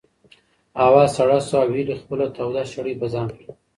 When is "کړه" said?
3.37-3.51